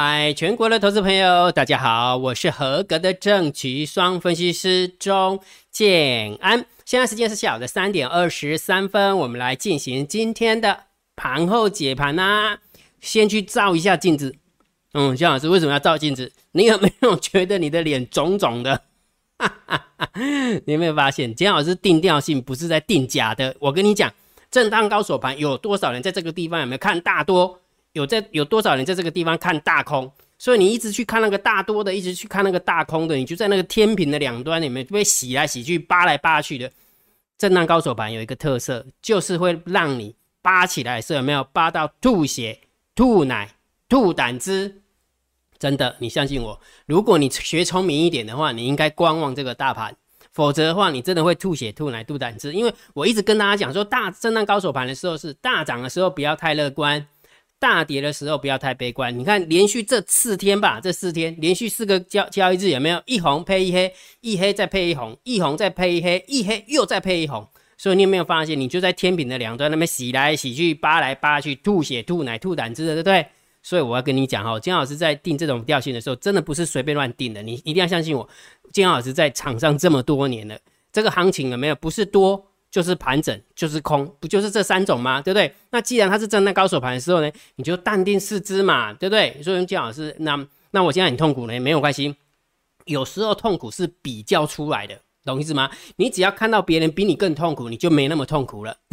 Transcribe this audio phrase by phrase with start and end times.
[0.00, 5.40] 嗨，全国的投资朋友，大家好，我是合格的正奇双分析师钟
[5.72, 6.64] 建安。
[6.84, 10.84] 现在时间是下午的三点二十三分，我们来进行今天的
[11.16, 12.58] 盘后解盘呐。
[13.00, 14.36] 先去照一下镜子，
[14.94, 16.30] 嗯，姜老师为什么要照镜子？
[16.52, 18.82] 你有没有觉得你的脸肿肿的？
[20.64, 23.56] 你有没有发现姜老师定调性不是在定假的？
[23.58, 24.14] 我跟你讲，
[24.48, 27.58] 震荡高手盘有多少人在这个地方有没有看大多？
[27.92, 30.10] 有在有多少人在这个地方看大空？
[30.40, 36.70] 所以你一直去看那个大多的，一直去看那个大空的，你就在那个天平的两端里面被洗来洗去、扒来扒去的。
[37.36, 42.60] 震荡高手盘有一个特色，就是会让你扒起来是有没有扒到吐血、
[42.94, 43.54] 吐奶、
[43.88, 44.82] 吐胆汁？
[45.58, 49.96] 真的，你相信我，如果你学聪明一点的话，你应该观望这个大盘，
[50.30, 52.52] 否则的话，你真的会吐血、吐奶、吐胆汁。
[52.52, 57.04] 因为我一直跟大家讲说，大震荡高手盘的时候是大涨的时候，不要太乐观。
[57.58, 59.16] 大跌的时候不要太悲观。
[59.18, 67.46] 你看，连续这四天吧，这四天连续四个交交易日有没有一红配一黑，一黑再配一红，一红再配一黑，一黑又再配一红？
[67.76, 73.26] 所以你有没有发现，你就在天平的两端那边洗来洗去，扒来扒去，吐血、吐奶、吐胆汁的，对不对？
[73.62, 77.42] 所以我要跟你讲哈，金老师在定这种调性的时候，真的不是随便乱定的。
[77.42, 78.28] 你一定要相信我，
[78.72, 80.58] 金老师在场上这么多年了，
[80.92, 82.47] 这个行情有没有不是多？
[82.70, 85.22] 就是盘整，就是空，不就是这三种吗？
[85.22, 85.52] 对不对？
[85.70, 89.40] 那既然它是震荡高手盘的时候呢，你就淡定四肢嘛，对不对？
[89.42, 92.14] 所以姜老师，那那我现在很痛苦呢，没有关系。
[92.84, 95.70] 有时候痛苦是比较出来的，懂意思吗？
[95.96, 98.76] 你只要看到别人比你更痛苦，你就没那么痛苦了。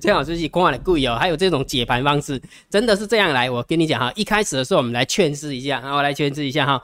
[0.00, 3.48] 姜老师是光的故意哦，还有这种解盘方式，真的是这样来。
[3.48, 6.82] 我跟你讲哈，一开始的时候我们来劝示一下，然后来劝示一下哈。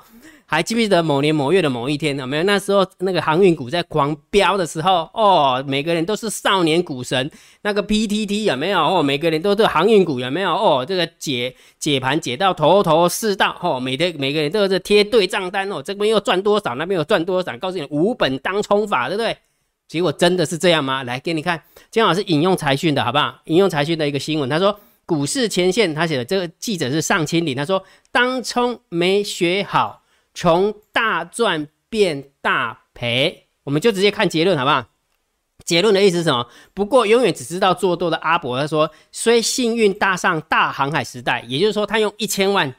[0.50, 2.42] 还记不记得某年某月的某一天有没有？
[2.44, 7.30] 那时候那个航运股在狂飙的时候，哦，每个人都是少年股神。
[7.60, 8.80] 那个 PTT 有没有？
[8.80, 10.50] 哦，每个人都是航运股有没有？
[10.50, 19.36] 哦，这个解解盘解到头头是道，哦，每天每个人都是贴对账单哦，这边又赚多少，那边又赚多少，告诉你五本当冲法，对不对？
[19.86, 21.04] 结果真的是这样吗？
[21.04, 23.38] 来给你看，今天老师引用财讯的好不好？
[23.44, 30.00] 引用财讯的一个新闻，他说股市前线，他写的这个记者是上千里，他说当冲没学好。
[30.34, 34.86] 从大赚变大赔，我们就直接看结论好不好？
[35.64, 36.46] 结论的意思是什么？
[36.72, 42.74] 不过永远只知道做多的阿伯他说，虽幸运搭上大航海时代，也就是说他用一千万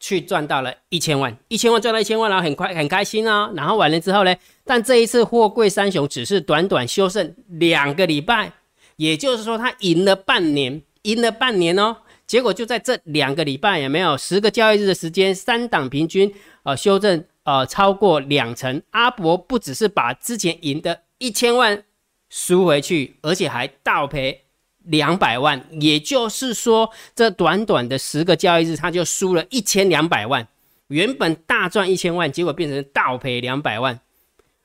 [0.00, 3.50] 去赚到了一千万，一千万赚到一千万，然后很快很开心啊。
[3.54, 4.34] 然后完了之后呢？
[4.64, 8.52] 但这一次货柜三雄只是短短修胜两个礼拜，
[8.96, 11.98] 也就是说他赢了半年，赢了半年哦。
[12.32, 16.32] 结果就在这两个礼拜，有没有十个交易日的时间，三档平均。
[16.62, 21.84] 呃，修正呃超过两成，阿伯不只是把之前赢的一千万
[22.30, 24.44] 输回去，而且还倒赔
[24.84, 30.48] 两百万，也就是说，这短短的十个交易日，他就输了一千两百万。
[30.86, 34.00] 原本大赚一千万，结果变成倒赔两百万。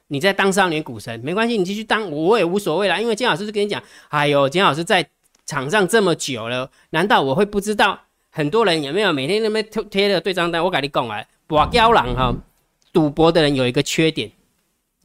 [0.07, 2.97] 你在当少年股神没关系，你继续当，我也无所谓啦。
[2.97, 5.05] 因为金老师就跟你讲，哎呦，金老师在
[5.47, 7.99] 场上这么久了，难道我会不知道
[8.29, 10.63] 很多人有没有每天那边贴贴的对账单？
[10.63, 11.23] 我跟你讲啊。
[11.47, 12.35] 博高狼哈，
[12.91, 14.29] 赌博的人有一个缺点，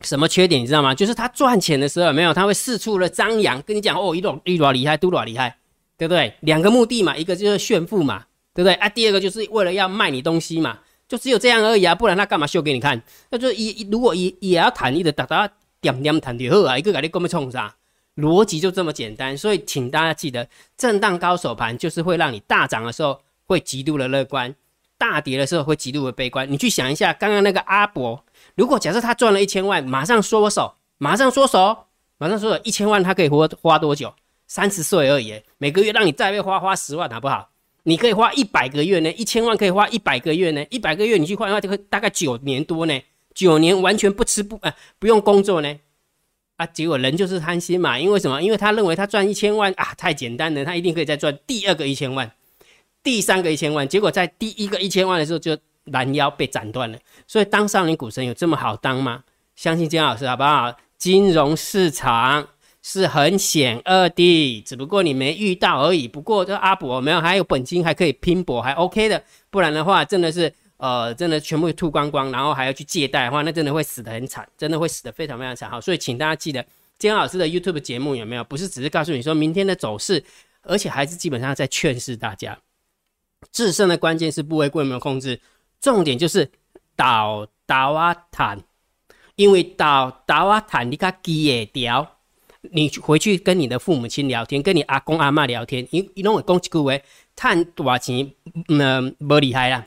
[0.01, 0.93] 什么缺点你知道吗？
[0.93, 5.57] 就是他赚钱的时候没有，他会四处的张扬，跟你讲哦，一多一多厉害，多多厉害，
[5.97, 6.35] 对不对？
[6.41, 8.75] 两个目的嘛，一个就是炫富嘛，对不对？
[8.75, 10.77] 啊，第二个就是为了要卖你东西嘛，
[11.07, 13.01] 就只有这样而已啊，不然他干嘛秀给你看？
[13.31, 15.49] 那就一如果也也要谈，你的达达
[15.81, 17.73] 点点谈就好啊，一个给你根本冲啥？
[18.17, 24.55] 逻辑就这么简单，所以请大家记得，震荡高手盘就是会让你大涨的时候会极度的乐观。
[24.99, 28.25] 大跌的时候会极度的悲观，你去想一下，刚刚那个阿伯，
[28.55, 31.87] 如果假设他赚了一千万，马上缩手，马上缩手，
[32.19, 34.15] 马上缩手，一千万他可以活花多久？
[34.47, 37.49] 三十岁而已，每个月让你再被花花十万，好不好？
[37.83, 43.01] 你可以花一百个月呢，一千万可以花一百个月呢，一百个月你去换的话，就会大概九年多呢，
[43.35, 45.77] 九年完全不吃不呃不用工作呢，
[46.63, 48.41] 啊，结果人就是贪心嘛，因为什么？
[48.41, 52.31] 因为他认为他赚一千万啊太简单了，他一定可以再赚第二个一千万。
[53.03, 55.57] 第三个一千万，结果在第一个一千万的时候就
[55.87, 56.99] 拦腰被斩断了。
[57.27, 59.25] 所以当少年股神有这么好当吗？
[59.57, 60.73] 相信金老师好不好？
[60.97, 62.47] 金融市场
[62.81, 66.07] 是很险恶的，只不过你没遇到而已。
[66.07, 69.21] 不过这阿伯没有，还有本金还可以拼搏，还 OK 的。
[69.51, 75.71] 不然的话，真的是呃，真的全部吐光光，然后还要去借贷的话，那真的会死得很惨，真的会死得非常非常惨。
[75.71, 76.67] 好，所以请大家记得
[76.99, 78.43] 姜老师的 YouTube 节目有没有？
[78.43, 80.25] 不是只是告诉你说明天的走势，
[80.63, 82.59] 而且还是基本上在劝示大家。
[83.53, 85.41] 制胜的关键是部位规模控制，
[85.81, 86.51] 重点就是
[86.97, 88.61] 倒倒啊坦，
[89.37, 92.19] 因为倒倒啊坦，你看记也掉。
[92.73, 97.05] 你回去跟你的父母亲聊天，跟你阿公阿妈聊天，你你拢会讲一句话：
[97.37, 98.33] 赚大钱，
[98.67, 99.87] 嗯，不厉害啦，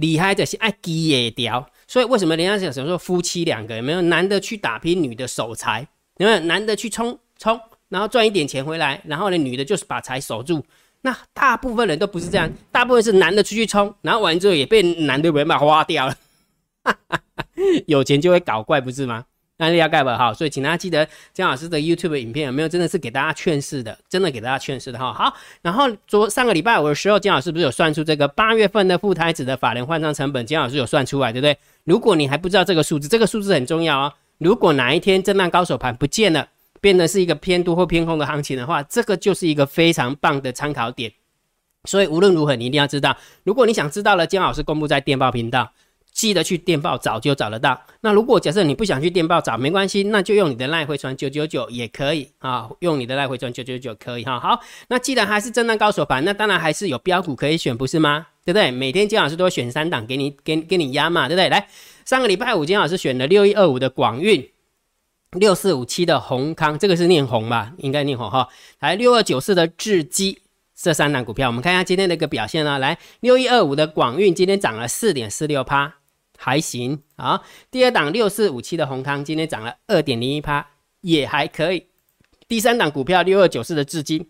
[0.00, 1.64] 厉害的是爱记也条。
[1.86, 5.86] 所以为什么人家讲什么说夫妻两个有没有男的去打拼，女的守财？
[6.18, 7.58] 有没有男的去冲冲，
[7.88, 10.62] 然后赚一点钱回来，然后呢，女的就是把财守住？
[11.02, 16.14] 那大部分人都不是这样，大部分是男的出去冲，然后完之后也被男的人把花掉了。
[17.86, 19.24] 有钱就会搞怪，不是吗？
[19.68, 25.12] 那大概吧，哈，所以请大家记得姜老师的 YouTube 影片有没有真的是给大家劝世的，真的给大家劝世的哈。
[25.12, 31.56] 好，然后昨上个礼拜五的时候，姜老师不是有算出这个八月份的副台子的法人换账成本，姜老师有算出来，对不对？
[31.84, 34.12] 如果你还不知道这个数字，这个数字很重要哦。
[34.38, 36.48] 如果哪一天震荡高手盘不见了，
[36.80, 41.12] 变得是一个偏多或偏空的行情的话，这个就是一个非常棒的参考点。
[41.84, 43.16] 所以无论如何，你一定要知道。
[43.44, 45.70] 如果你想知道了，姜老师公布在电报频道。
[46.12, 47.80] 记得去电报找就找得到。
[48.00, 54.38] 那如果假设你不想去电报找，没关系，那就用你的赖回传九九九也可以啊，用你的赖回传九九九可以哈。
[54.40, 58.26] 好，那既然还是震荡高手盘，那当然还是有标股可以选，不是吗？
[58.44, 58.70] 对不对？
[58.70, 61.48] 每天金老师都会选三档给你，给给你压嘛，对不对？
[61.48, 61.68] 来，
[62.04, 64.50] 上个礼拜五金老师选了六一二五的广运，
[65.32, 67.72] 六四五七的宏康，这个是念宏吧？
[67.78, 68.48] 应该念宏哈。
[68.80, 70.40] 来，六二九四的智基，
[70.74, 72.78] 这三档股票，我们看一下今天的一个表现啊。
[72.78, 75.99] 来，六一二五的广运今天涨了四点四六趴。
[76.42, 80.66] 还行啊，第二档六四五七的宏康今天涨了二点零一趴，
[81.02, 81.86] 也还可以。
[82.48, 84.26] 第三档股票六二九四的至今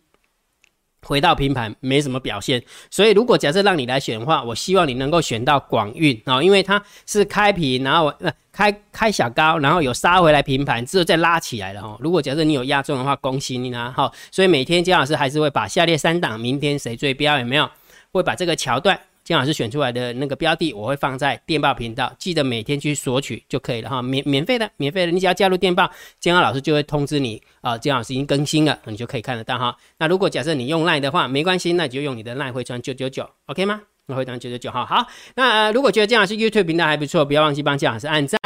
[1.07, 2.61] 回到平盘，没什么表现。
[2.91, 11.97] 所以如果假设让你来选的话，我希望你能够选到广运啊，因为它是开平，然后呃开开小高，然后有杀回来平盘之后再拉起来了哈。
[12.01, 14.11] 如果假设你有压中的话，恭喜你啦哈。
[14.33, 17.71] 所以每天姜老师还是会把下列三档明天谁最标有没有？
[18.11, 18.99] 会把这个桥段。
[19.31, 25.89] 金老师选出来的那个标的，我会放在电报频道，记得每天去索取就可以了哈，免免费的，免费的，你只要加入电报，
[26.19, 29.77] 金老师就会通知你啊，金老师已经更新了，你就可以看得到哈。
[29.99, 33.81] 那如果假设你用赖的话，没关系，那你就用你的赖回传九九九，OK 吗？
[34.07, 34.85] 那回传九九九哈。
[34.85, 35.07] 好，
[35.37, 38.39] 那如果觉得金老师 YouTube 频道还不错，不要忘记帮金老师按赞、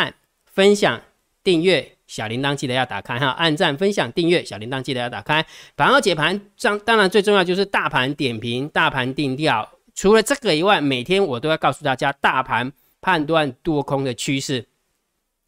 [0.53, 1.01] 分享、
[1.43, 5.47] 订阅，小铃铛记得要打开哈，按赞、分享、订阅，小铃铛记得要打开。
[5.79, 9.67] 盘后解盘，当当然最重要就是大盘点评、大盘定调。
[9.95, 14.67] 除了这个以外，每天我都要告诉大家大盘判断多空的趋势，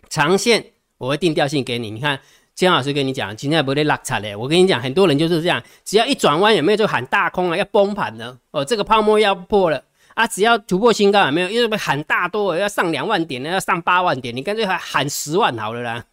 [0.09, 0.65] 长线
[0.99, 1.91] 我会定调性给你。
[1.91, 2.21] 你看，
[2.55, 4.37] 姜老师跟你讲，今天不会拉惨嘞。
[4.37, 9.83] 我跟你讲，很多人就是这样，只要一转弯有没有就喊大空了，要崩盘了哦，这个泡沫要破了
[10.15, 10.27] 啊！
[10.27, 16.05] 只要突破新高有没有，又被喊大多要上两万点呢，要上八万点，你干脆还喊十万好了啦。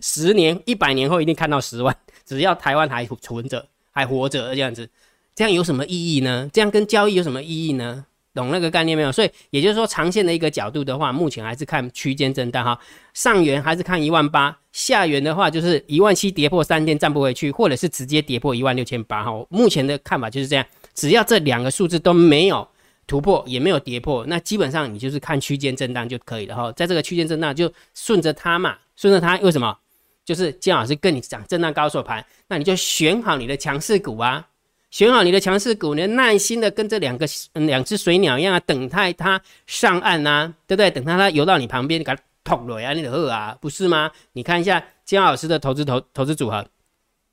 [0.00, 4.88] 十年、一百年后一定看到十万，只要台湾还存着、还活着这样子。
[5.38, 6.50] 这样有什么意义呢？
[6.52, 8.04] 这样跟交易有什么意义呢？
[8.34, 9.12] 懂那个概念没有？
[9.12, 12.76] 所以也就是说，长线的一个角度的话，目前还是看区间震荡哈。
[13.14, 19.30] 上缘还是看一万八，下缘的话就是一万七跌破三天站不回去，或者是直接跌破一万六千八哈。
[19.48, 22.66] 目前的看法就是这样，只要这两个数字都没有
[23.06, 26.72] 突破，也没有跌破，那基本上你就是看区间震荡就可以了哈。
[26.72, 29.78] 在这个区间震荡就顺着它嘛，顺着它为什么？
[30.24, 34.44] 就是金老师跟你讲震荡高手盘，那你就选好你的强势股啊。
[34.90, 40.90] 选好你的强势股，你耐心的跟这两个两只水鸟一样啊，等待它上岸呐，对不对？
[40.90, 44.10] 等它它游到你旁边，你给它捅了呀，你的饿啊，不是吗？
[44.32, 46.62] 你看一下姜老师的投资投投资组合，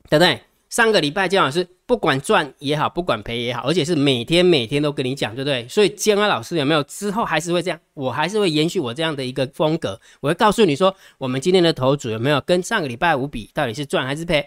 [0.09, 0.41] 对不对？
[0.67, 5.65] 上个礼拜姜老师不管赚也好，不管赔也好，而且是每天每天都跟你讲，对不对？
[5.69, 7.79] 所以姜老师有没有之后还是会这样？
[7.93, 14.45] 我还是会延续我这样的一个风格，我会告诉你说，我们今天的投组有没有跟上个礼拜五比，到底是赚还是赔？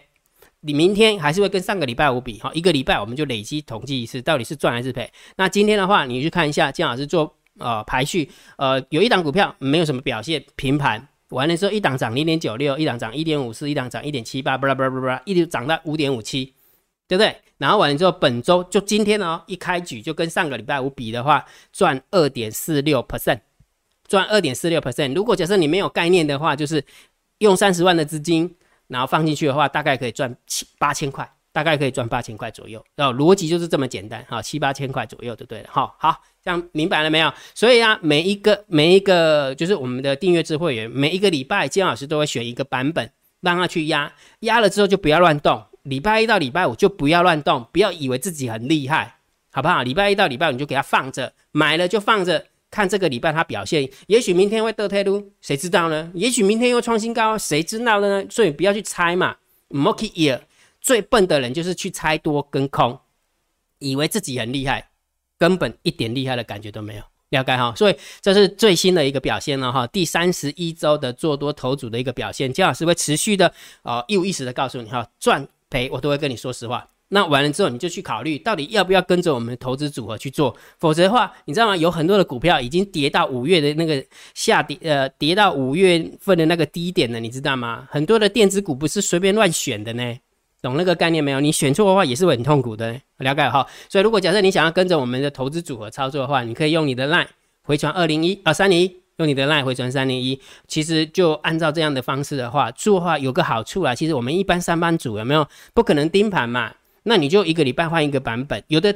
[0.61, 5.09] 你明天还是会跟上个礼拜五比，哈，一个礼拜我们就累积统计一次，到底是赚还是赔。
[5.37, 16.53] 那今天的话，你去看一下姜老师做呃排序，呃，有一档股票没有什么表现，平盘完了之后，一档涨零点九六，一档涨一点五四，一档涨一点七八，巴拉巴拉巴拉，一直涨到五点五七，
[17.07, 17.37] 对不对？
[17.59, 23.39] 然后完了之后，本周就今天哦，一开局就跟上个礼拜五比的话，赚二点四六 percent，
[24.09, 25.15] 赚二点四六 percent。
[25.15, 26.85] 如果假设你没有概念的话，就是
[27.39, 28.57] 用三十万的资金。
[28.89, 32.85] 然后放进去的话，大概可以赚七八千块，大概可以赚八千块左右。
[32.97, 35.95] 然后逻辑就是这么简单，哈，七八千块左右就对了，哈。
[35.99, 37.33] 好，这样明白了没有？
[37.55, 45.63] 所以啊，每一个每一个就是我们的订阅制会员，每一个礼拜金老师都会选一个版本让他去压，压了之后就不要乱动。
[45.83, 49.17] 礼拜一到礼拜五就不要乱动，不要以为自己很厉害，
[49.53, 49.83] 好不好？
[49.83, 52.47] 礼拜一到礼拜五你就给他放着，买了就放着。
[52.71, 56.11] 看这个礼拜它表现，也许明天会得退路，谁知道呢？
[56.15, 58.25] 也许明天又创新高，谁知道呢？
[58.29, 59.37] 所以不要去猜嘛。
[59.71, 60.41] Monkey ear，
[60.81, 62.99] 最笨的人就是去猜多跟空，
[63.79, 64.91] 以为自己很厉害，
[65.39, 67.03] 根本一点厉害的感觉都没有。
[67.31, 69.87] 了解哈，所以这是最新的一个表现了哈。
[69.89, 76.89] 第三十一周的做多头组的一个表现，姜老师会持续的呃一五一十的告诉你哈，赚赔我都会跟你说实话。
[77.11, 80.55] 那完了之后，你就去考虑到底要不要跟着我们的投资组合去做。
[80.79, 81.77] 否则的话，你知道吗？
[81.77, 87.89] 有很多的股票已经跌到五月的那个下跌，呃，跌到五月份的那个低点了，你知道吗？
[87.91, 90.19] 很多的电子股不是随便乱选的呢，
[90.61, 91.41] 懂那个概念没有？
[91.41, 93.67] 你选错的话也是很痛苦的，了解哈。
[93.89, 97.27] 所以如果假设你想要跟着我们的投资组合操作的话，你可以用你的 line
[97.63, 100.39] 回传二零一啊三零一，用你的 line 回传三零一。
[100.67, 103.95] 其实就按照这样的方式的话做的话，有个好处啦。
[103.95, 106.71] 其实我们一般上班族有没有不可能盯盘嘛？
[107.09, 108.95] 那你就一个礼拜换一个版本，有的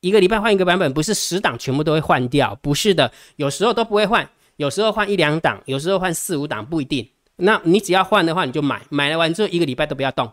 [0.00, 7.08] 一个礼拜换一个版本，不是十档全部都会换掉，不是的，有时候都不会换，有时候换一两档，有时候换四五档，不一定。
[7.36, 10.32] 那你只要换的话，你就买，买了完之后一个礼拜都不要动，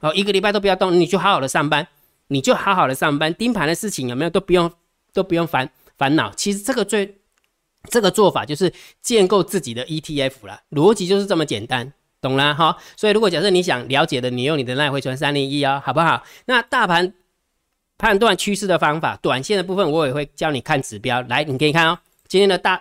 [0.00, 1.86] 好，一个礼拜都不要动，你就好好的上班，
[2.28, 4.72] 你就好好的上班，盯盘的事情有没有都不用
[5.12, 6.32] 都不用烦烦恼。
[6.32, 7.18] 其实这个最
[7.90, 11.92] 这个做法就是建构自己的 ETF 了，逻辑就是这么简单。
[12.22, 16.22] 懂了哈，所以如果假设你想了解的，你用你的赖回传三零一哦，好不好？
[16.46, 17.12] 那大盘
[17.98, 21.20] 判断趋势的方法，短线的部分我也会教你看指标。
[21.22, 21.98] 来，你可以看哦，
[22.28, 22.80] 今天的大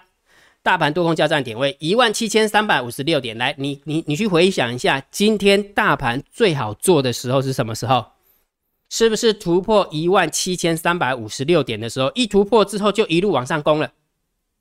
[0.61, 3.35] 大盘多空交战点位一万七千三百五十六点。
[3.37, 8.05] 来，你你你去回想一下，今天大盘最好做的时候是什么时候？
[8.89, 12.11] 是不是突破一万七千三百五十六点的时候？
[12.13, 13.91] 一突破之后就一路往上攻了。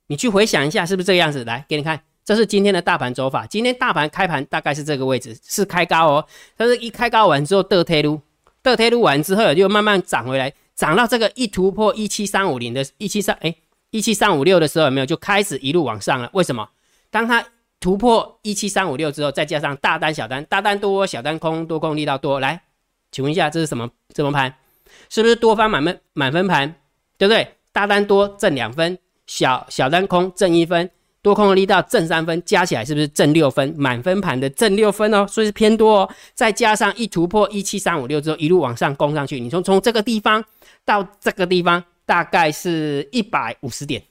[0.07, 1.43] 你去回想一下，是不是这个样子？
[1.43, 2.01] 来，给你看。
[2.31, 3.45] 这是今天的大盘走法。
[3.45, 6.25] 今天大盘开盘大概是这个位置，是开高哦。
[6.55, 8.21] 但是一开高完之后，得推撸，
[8.63, 13.53] 得推撸完之后就慢慢涨回来，涨到这个一突破一七三五零的，一七三哎
[13.89, 16.29] 一七三五六的时候，有没有就开始一路往上了？
[16.31, 16.69] 为什么？
[17.09, 17.45] 当它
[17.81, 22.39] 突破一七三五六之后，再加上大单小单，大单多，小单空，多空力道多。
[22.39, 22.61] 来，
[23.11, 24.55] 请问一下，这是什么什么盘？
[25.09, 26.75] 是不是多方满分满分盘？
[27.17, 27.55] 对不对？
[27.73, 28.97] 大单多挣两分，
[29.27, 30.89] 小小单空挣一分。
[31.21, 33.73] 多空的力道正三分，加起来是不是正六分？
[33.77, 36.09] 满分盘的正六分哦，所以是偏多哦。
[36.33, 40.43] 再加上一突破一七三五六之后，一路往上攻上去，你从从这个地方
[40.83, 44.01] 到这个地方，大概是一百五十点，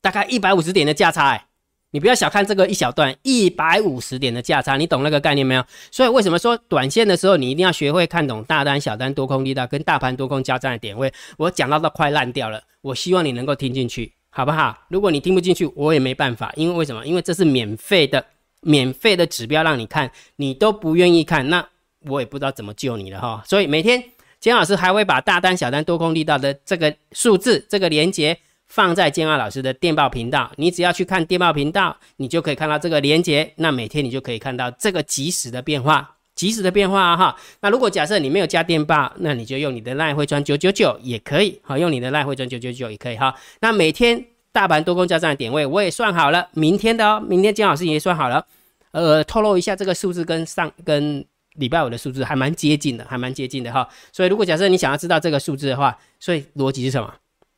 [0.00, 1.46] 大概一百五十点的价差哎，
[1.90, 5.64] 你不要小看这个一小段一百五十点的价差，你懂那个概念没有？
[5.90, 11.12] 所以为什么说短线的时候你一定要学会看懂大单、小单、多空力道跟大盘多空交战的点位？
[11.36, 14.12] 我讲到都快烂掉了，我希望你能够听进去。
[14.36, 14.76] 好不好？
[14.88, 17.06] 如果你听不进去，我也没办法，因为为什么？
[17.06, 18.22] 因为这是免费的，
[18.60, 21.66] 免费的指标让你看，你都不愿意看，那
[22.00, 23.42] 我也不知道怎么救你了哈。
[23.46, 24.04] 所以每天
[24.38, 36.15] 金老师还会把大单、小单、多空力道的这个数字、这个连接放在金老师的电报频道，你只要去看电报频道，你就可以看到这个连接，那每天你就可以看到这个即时的变化。
[36.36, 43.34] 及时的变化哈，那如果假设你没有加电报，那你就用你的赖汇赚九九九也可以，好，用你的赖汇赚九九九也可以哈。
[43.60, 48.46] 那每天大盘多空交战的点位我也算好了，明天的哦，明天金老师也算好了，
[48.90, 51.24] 呃，透露一下这个数字跟上跟
[51.54, 53.88] 礼拜五的数字还蛮接近的，还蛮接近的哈。
[54.12, 57.12] 所以如果假设你想要知道这个数字的话，所以逻辑是什么？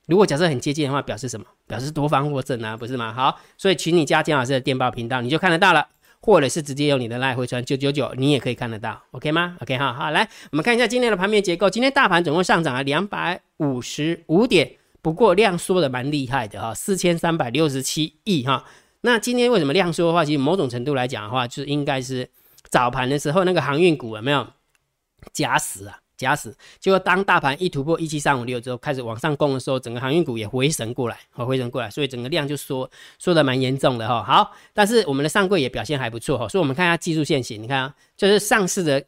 [0.07, 1.45] 如果假设很接近的话，表示什么？
[1.67, 3.13] 表示多方获胜啊，不是吗？
[3.13, 5.85] 好，所以请你加金老师的电报频道，你就看得到了。
[6.21, 11.71] 或者是直接用你的来回传九九九，你也可以看得到，OK 吗？OK 哈，好，来我们看一下今天的盘面结构。
[11.71, 18.65] 今天大盘总共上涨了两百五十五点，不过量缩的蛮厉害的哈，四千三百六十七亿哈。
[19.03, 22.29] 那今天为什么量缩的话，其实某种程度来讲的话，就是应该是
[22.69, 24.47] 早盘的时候那个航运股有没有
[25.33, 26.01] 假死啊？
[26.19, 34.23] 假死，结果当大盘一突破一七三五六之后，开始往上攻的时候，整个航运股也回神过来，好回神过来，所以整个量就缩缩的蛮严重的哈。
[34.23, 39.03] 好，但是我们的上柜也表现还不错哈，所以我们看一下技术线型，你看啊，就是上市的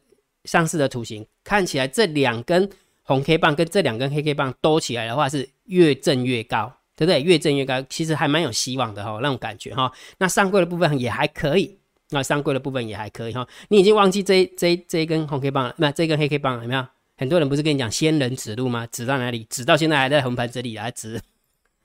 [0.45, 2.67] 上市的图形，看起来这两根
[3.03, 7.21] 红 K 棒跟这两根黑 K 棒兜起来的话是越震越高，对不对？
[7.21, 9.91] 越震越高，其实还蛮有希望的哈，那种感觉哈。
[10.17, 11.77] 那上柜的部分也还可以，
[12.11, 13.45] 那上柜的部分也还可以哈。
[13.67, 16.85] 你已经忘记这这这一根红 K 棒了，那这一根黑 K 棒有没有？
[17.21, 18.87] 很多人不是跟你讲仙人指路吗？
[18.87, 19.45] 指到哪里？
[19.47, 21.21] 指到现在还在红盘这里来指，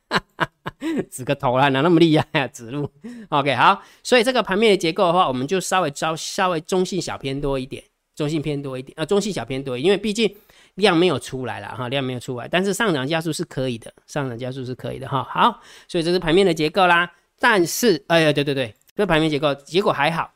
[1.12, 2.46] 指个头啦，哪那么厉害啊？
[2.46, 2.90] 指路
[3.28, 3.82] ，OK，好。
[4.02, 10.34] 所以这个盘面的结构的话，我们就稍微招稍微中性小偏多一点，中性偏多一点啊，中性小偏多，因为毕竟
[10.76, 15.22] 量没有出来了哈，量没有出来，但是上涨加速是可以的，上涨加速是可以的哈。
[15.24, 17.12] 好，所以这是盘面的结构啦。
[17.38, 20.32] 但是，哎呀，对对对，这盘面结构结果还好，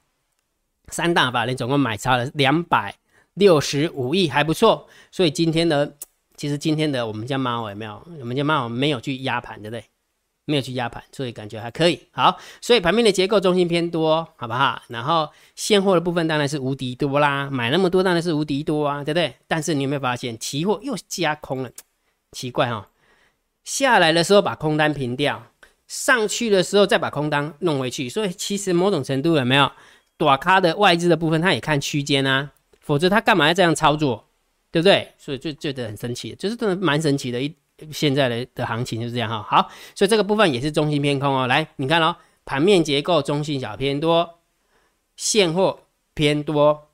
[0.89, 2.95] 三大法人总共买超了两百。
[3.35, 5.97] 六十五亿还不错，所以今天的
[6.37, 8.03] 其实今天的我们家猫有没有？
[8.21, 9.85] 我们家猫没有去压盘，对不对？
[10.47, 12.09] 没有去压盘，所以感觉还可以。
[12.11, 14.83] 好，所以盘面的结构中心偏多，好不好？
[14.89, 19.37] 然后现货的部分当然是无敌多啦，买那么多当然是无敌多啊，对不对？
[19.47, 21.71] 但是你有没有发现期货又加空了？
[22.33, 22.89] 奇怪哈，
[23.63, 25.47] 下来的时候把空单平掉，
[25.87, 29.71] 上去的时候再把空单弄回去，所以其实某种程度有没有？
[30.17, 32.51] 短咖的外资的部分，它也看区间啊。
[32.91, 34.27] 否则他干嘛要这样操作？
[34.73, 35.15] 对不对？
[35.17, 37.41] 所以就觉得很神奇，就是真的蛮神奇的。
[37.41, 37.55] 一
[37.93, 39.41] 现在的的行情就是这样哈。
[39.49, 41.47] 好，所以这个部分也是中性偏空哦。
[41.47, 44.41] 来，你看哦，盘面结构中性小偏多，
[45.15, 45.79] 现货
[46.15, 46.90] 偏多，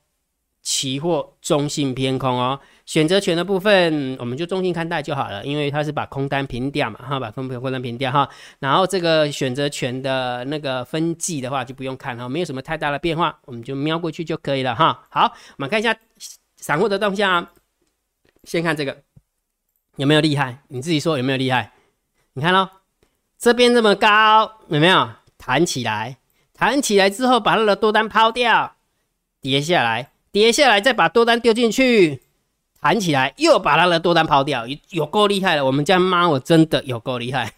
[0.67, 2.59] 期货中性偏空哦。
[2.85, 8.27] 选择权的部分，我们就中性看待就好了，因为它是把空单平掉嘛，哈，把空空单平掉哈。
[8.59, 15.05] 然后这个选择权的那个分季的话就不用看哈，没有什么太大的变化，我们就瞄过去就可以了哈。
[15.09, 15.95] 好，我们看一下
[16.57, 17.47] 散户的动向，
[18.43, 18.97] 先看这个
[19.95, 21.71] 有没有厉害，你自己说有没有厉害？
[22.33, 22.69] 你看咯，
[23.39, 26.17] 这边这么高，有没有弹起来？
[26.53, 28.75] 弹起来之后把它的多单抛掉，
[29.39, 32.21] 跌下来，跌下来再把多单丢进去。
[32.79, 35.65] 弹起来，又把他的多单抛掉，有够厉害了。
[35.65, 37.51] 我们家猫我真的有够厉害，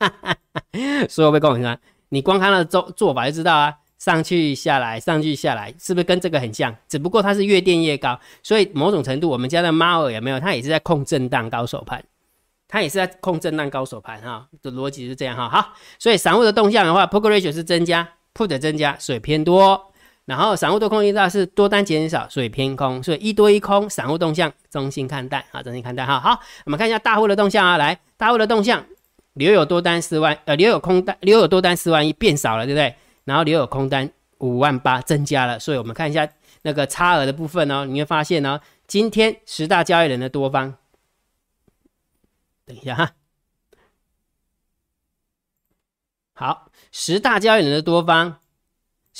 [1.08, 1.78] 所以我会跟我说，
[2.10, 6.76] 你光看它的做做法就知道啊，上去下来，上去下来，是不是跟这个很像？
[6.88, 10.40] 只不过它是越垫越高，所以某种程度，我们家的猫儿有没有？
[10.40, 12.04] 它也是在控震荡高手盘，
[12.68, 14.46] 它也是在控震荡高手盘哈。
[14.60, 15.48] 的逻辑是这样哈。
[15.48, 19.89] 好，所以散户的动向的话，Poker Ratio 是增加，Put 增加，水偏多。
[20.30, 26.20] 然后散户多空力道是多单减少，所以偏空，所以一多一空，散户动向中性看待啊，中性看待哈。
[26.20, 28.86] 好，我们看一下大户的动向啊，来，大户的动向，
[29.32, 32.94] 留有多单四万，呃，留有空单，留有多单四万一变少了，对不对？
[33.24, 34.08] 然后留有空单
[34.38, 36.28] 五万八增加了，所以我们看一下
[36.62, 40.74] 那个差额的部分哦，你会发现呢，今天十大交易人的多方，
[42.64, 43.10] 等一下哈，
[46.34, 48.39] 好，十大交易人的多方。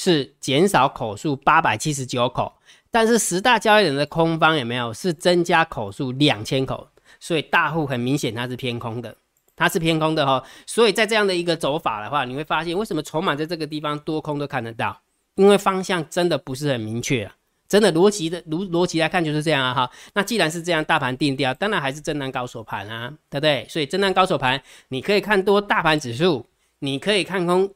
[0.03, 2.51] 是减少口数八百七十九口，
[2.91, 6.89] 但是十大交易人的空方有没有是增加口数两千口？
[7.19, 9.15] 所以大户很明显它是偏空的，
[9.55, 10.43] 它是偏空的哈。
[10.65, 14.99] 所以在这样的一个走法的话，你会发现为什么筹码在这个地方多空都看得到，
[15.35, 17.31] 因为方向真的不是很明确。
[17.69, 19.91] 真的逻辑的逻逻辑来看就是这样啊哈。
[20.15, 23.67] 那既然是这样，大盘定调，当然还是震荡高手盘啊，对不对？
[23.69, 26.47] 所以震荡高手盘，你可以看多大盘指数，
[26.79, 27.71] 你可以看空。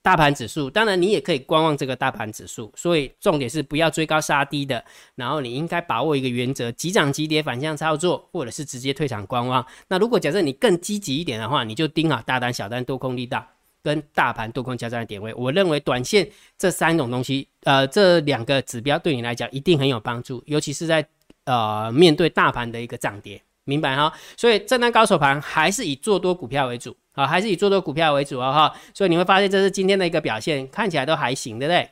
[0.00, 4.82] 大盘指数，当然你也可以观望这个大盘指数，所以重点是不要追高杀低的。
[5.16, 9.64] 然后你应该把握一个原则：急涨急跌反向操作，或者是直接退场观望。
[9.88, 13.46] 那如果假设你更积极一点的话，你就盯好大单、小单、多空力大
[13.82, 15.34] 跟大盘多空交战的点位。
[15.34, 21.06] 我认为短线这三种东西，呃，这两个指标对你来讲一定很有帮助，尤其是在
[21.44, 24.10] 呃面对大盘的一个涨跌，明白哈？
[24.38, 26.96] 所以震荡高手盘还是以做多股票为主。
[27.18, 31.90] 啊，还是以做多股票为主哦，哈，所以你会发现这是今天的一个表现，看起来都还行，对不对？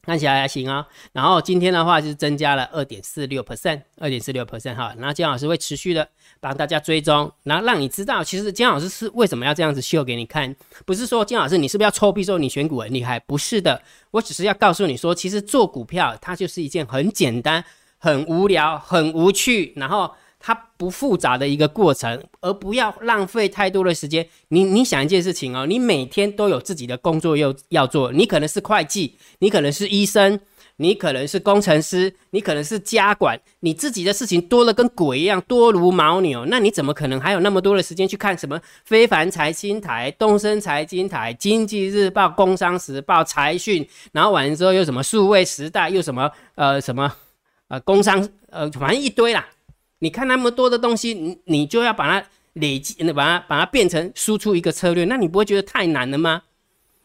[0.00, 0.86] 看起来还行啊。
[1.12, 4.94] 然后今天的话是增加了二点四六 percent，二点四六 percent 哈。
[4.96, 10.54] 然后姜老师会持续的帮大家追踪，然后让你知道，其实姜老师是为什么要这样子秀给你看，
[10.86, 13.18] 不是说姜老师你是不是要臭屁说你选股很厉害？
[13.18, 17.64] 不是的，我只是要告诉你说，其实做股票它就是一件很简单、
[17.98, 20.14] 很无聊、很无趣，然后。
[20.40, 24.26] 它不复杂的一个过程，而不要浪费太多的时间。
[24.48, 30.38] 你你想一件事情哦，你每天都有自己的工作要要做，你可能是会计，你可能是医生，
[30.76, 36.44] 你可能是工程师，你可能是家管，你自己的事情多了跟鬼一样，多如牦牛。
[36.46, 47.12] 那你怎么可能还有那么多的时间去看什么非凡财经台、东森财经台、经济日报、工商时报、财讯，然后完了之后又什么数位时代，又什么呃什么
[47.66, 49.44] 呃工商呃，反正一堆啦。
[50.00, 56.42] 你看那么多的东西，你你就要把它累积，把它把它变成输出一个策略，那你不会觉得太难了吗？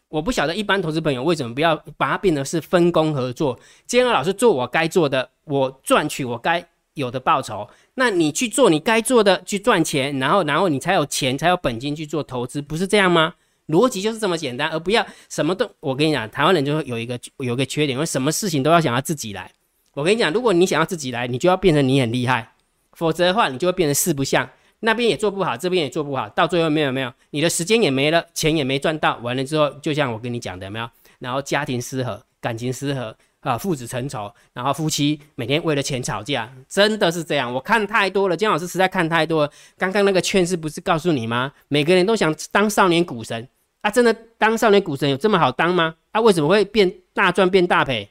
[0.10, 13.34] 我不晓得一般投资朋友为什么不要把它变得是分工合作，今天老师做我该做的，我赚取我该有的报酬，那你去做你该做的去赚钱，然后然后你才有钱才有本金去做投资，不是这样吗？
[13.70, 19.52] 逻辑就是这么简单，而不要什么都我跟你讲，台湾人就会有一个有一个缺点，因为什么事情都要想要自己来。
[19.96, 22.53] 我跟你讲，如果你想要自己来，你就要变成你很厉害。
[22.96, 24.48] 否则的话，你就会变成四不像，
[24.80, 30.90] 那边也做不好，这边也做不好，到最后没有没有，你的时间也没了，钱也没赚到，完了之后，就像我跟你讲的，有没有？
[31.20, 37.54] 然后家庭失和，感情失和啊，父子成仇，然后夫妻每天为了钱吵架，真的是这样。
[37.54, 39.52] 我看太多了，姜老师实在看太多了。
[39.78, 41.52] 刚刚那个劝是不是告诉你吗？
[41.70, 43.48] 每个人都想当少年股神
[43.82, 45.96] 啊，真的当少年股神有这么好当吗？
[46.12, 48.10] 啊，为什么会变大赚变大赔？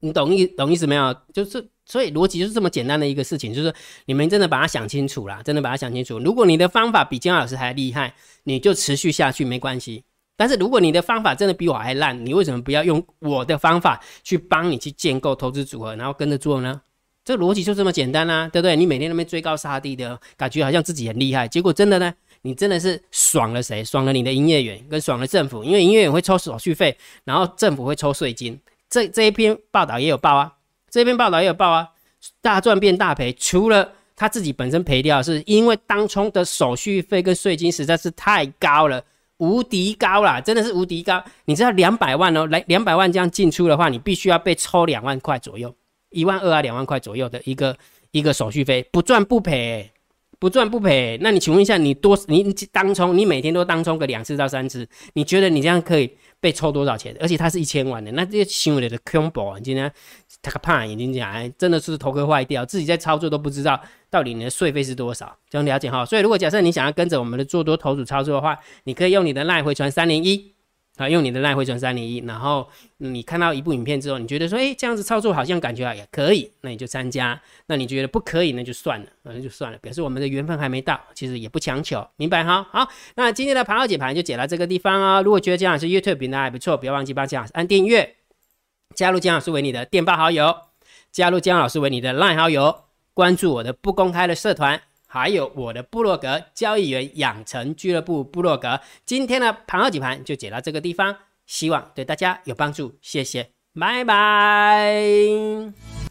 [0.00, 1.16] 你懂意懂意思没有？
[1.32, 1.68] 就是。
[1.88, 3.74] 所以逻辑就是这么简单的一个事情，就是
[4.04, 6.18] 你们真的把它想清楚啦，真的把它想清楚。
[6.18, 10.04] 如果你的方法比姜老师还厉害，你就持续下去没关系。
[10.36, 16.80] 但是如果你的方法真的比我还烂，你为什么不要用我的方法去帮你去建构投资组合，然后跟着做呢？
[17.24, 18.76] 这逻辑就这么简单啦，对不对？
[18.76, 23.82] 你每天那边追高杀低的感觉好像自己很厉害，结果真的呢，你真的是爽了谁？
[23.84, 28.60] 爽了你的营业员跟爽了政府，因为营业员会抽手续费，然后政府会抽税金。
[28.88, 30.52] 这这一篇报道也有报啊。
[30.98, 31.88] 这篇报道也有报啊，
[32.42, 39.00] 大赚变大赔，除了他自己本身赔掉，是因为当冲的手续费跟税金实在是太高了，
[39.36, 41.22] 无敌高啦，真的是无敌高。
[41.44, 45.72] 你知道两百万哦，来两百万这样进出的话，你必须要被抽两万块左右，
[46.10, 47.76] 一万二啊两万块左右的一个
[48.10, 49.88] 一个手续费，不赚不赔。
[50.40, 57.16] 不赚不赔，那你请问一下，你多你当冲，你每天都当冲个两次到三次，你觉得你这样可以被抽多少钱？
[57.20, 59.92] 而且它是一千万的，那这些行为的 combo，你今天
[60.40, 66.04] 他个怕眼睛讲，真的是头壳坏掉，自己在操作都不知道到底你的税费是多少，这样了解哈。
[66.04, 70.54] 所以如果假设你想要跟着我们的做多头组操作的话，你可以用你的赖回传三零一。
[70.98, 77.40] 啊，用你的赖回传三零一，然后你看到一部影片之后，你觉得说，哎，这样子操作好像感觉啊也可以，那你就参加。
[77.66, 82.66] 那你觉得不可以，那就算了，那就算了，表示我们的缘分还没到，其实也不强求，明白哈？
[82.72, 85.22] 好，那今天的盘后解盘就解到这个地方哦。
[85.22, 88.16] 如果觉得姜老师 YouTube 频道还不错，不要忘记帮姜老师按订阅，
[88.94, 90.54] 加入姜老师为你的电报好友，
[91.12, 92.84] 加入姜老师为你的赖好友，
[93.14, 94.82] 关注我的不公开的社团。
[95.10, 101.16] 还有我的部落格交易员养成俱乐部部落格，今天的盘后几盘就解到这个地方，
[101.46, 103.48] 希望对大家有帮助，谢谢，
[103.80, 104.92] 拜拜。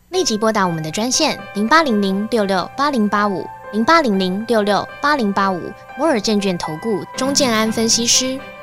[0.10, 5.62] 立即拨打我们的专线零八零零六六八零八五零八零零六六八零八五
[5.96, 8.40] 摩尔证券投顾钟建安分析师。